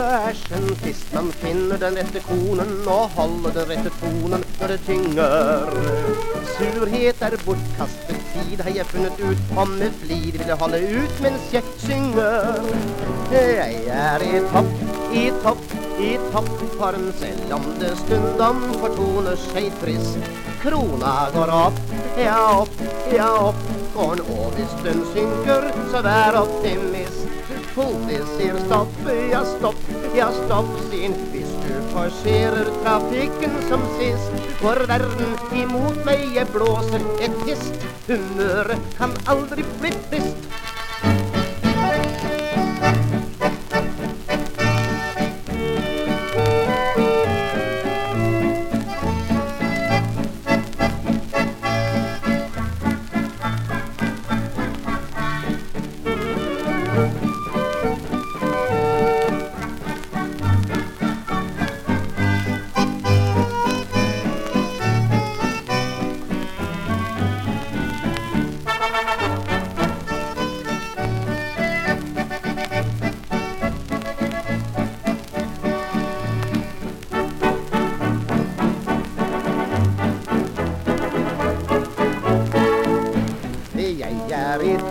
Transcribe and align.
æsjen 0.00 0.68
sist 0.82 1.12
man 1.14 1.28
finner 1.42 1.78
den 1.80 1.96
rette 1.98 2.20
konen 2.24 2.70
og 2.88 3.10
holder 3.16 3.56
den 3.58 3.68
rette 3.72 3.90
tonen 4.00 4.44
når 4.60 4.72
det 4.72 4.78
tynger. 4.86 5.72
Surhet 6.54 7.24
er 7.26 7.36
bortkastet 7.44 8.22
tid, 8.32 8.62
har 8.62 8.72
jeg 8.76 8.86
funnet 8.92 9.20
ut, 9.20 9.42
og 9.56 9.74
med 9.74 9.98
flid 10.02 10.38
vil 10.38 10.52
jeg 10.52 10.58
holde 10.62 10.80
ut 10.96 11.20
mens 11.24 11.52
jeg 11.52 11.74
synger. 11.84 12.62
Jeg 13.32 13.82
er 13.98 14.24
i 14.28 14.40
topp, 14.54 14.72
i 15.12 15.26
topp, 15.44 15.76
i 16.00 16.10
toppform, 16.32 17.06
selv 17.20 17.54
om 17.58 17.68
det 17.82 17.92
stundom 18.04 18.64
fortoner 18.78 19.36
seg 19.48 19.68
trist. 19.82 20.32
Krona 20.62 21.16
går 21.34 21.52
opp, 21.58 21.84
ja 22.20 22.40
opp, 22.62 22.82
ja 23.12 23.30
opp 23.50 23.62
går 23.94 24.16
den, 24.22 24.52
hvis 24.56 24.76
den 24.86 25.04
synker, 25.12 25.68
så 25.92 26.00
vær 26.06 26.40
optimist. 26.46 27.28
Politiet 27.74 28.26
sier 28.36 28.56
stopp, 28.66 28.96
ja 29.30 29.40
stopp, 29.48 29.78
ja 30.14 30.26
stopp, 30.36 30.68
sin 30.90 31.14
hvis 31.32 31.48
du 31.62 31.72
forserer 31.94 32.68
trafikken 32.82 33.56
som 33.70 33.86
sist. 33.96 34.44
For 34.60 34.84
verden 34.90 35.32
imot 35.56 36.04
meg, 36.04 36.26
jeg 36.36 36.52
blåser 36.52 37.00
et 37.24 37.42
hist. 37.48 37.88
Humøret 38.10 38.92
kan 39.00 39.16
aldri 39.24 39.64
bli 39.80 39.96
frist. 40.10 40.48
Jeg 56.92 57.31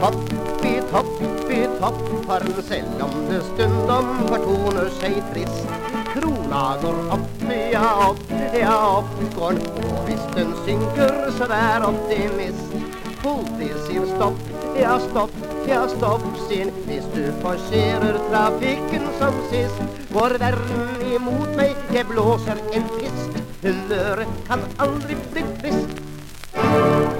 tappi, 0.00 0.80
topp, 0.90 1.08
i 1.20 1.22
topp, 1.22 1.50
i 1.50 1.60
topp 1.80 2.62
selv 2.68 3.02
om 3.04 3.12
det 3.28 3.40
stundom 3.48 4.08
fortoner 4.28 4.88
seg 5.00 5.18
trist. 5.32 5.66
Krona 6.14 6.62
går 6.82 6.98
opp, 7.16 7.44
ja 7.72 7.90
opp, 8.08 8.22
ja 8.56 8.76
opp 8.86 9.12
går 9.36 9.60
og 9.84 9.98
hvis 10.08 10.24
den 10.36 10.54
synker, 10.64 11.14
så 11.36 11.48
vær 11.50 11.86
optimist. 11.90 12.74
Politi 13.20 13.68
sier 13.84 14.06
stopp, 14.14 14.40
ja 14.80 14.96
stopp, 15.04 15.34
ja 15.68 15.82
stopp, 15.92 16.24
sin 16.48 16.72
hvis 16.86 17.08
du 17.14 17.26
forserer 17.44 18.16
trafikken 18.30 19.04
som 19.20 19.36
sist. 19.52 19.82
Går 20.14 20.38
verden 20.40 21.10
imot 21.12 21.52
meg, 21.60 21.76
jeg 21.92 22.08
blåser 22.08 22.62
en 22.72 22.88
pist. 22.96 23.42
Humøret 23.60 24.38
kan 24.48 24.64
aldri 24.80 25.20
bli 25.34 25.44
trist. 25.60 27.19